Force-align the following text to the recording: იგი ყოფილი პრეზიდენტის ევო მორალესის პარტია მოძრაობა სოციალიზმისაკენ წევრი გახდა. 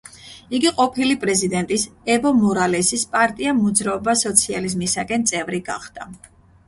იგი 0.59 0.69
ყოფილი 0.77 1.17
პრეზიდენტის 1.25 1.83
ევო 2.15 2.31
მორალესის 2.39 3.03
პარტია 3.13 3.53
მოძრაობა 3.61 4.19
სოციალიზმისაკენ 4.25 5.29
წევრი 5.35 5.61
გახდა. 5.69 6.09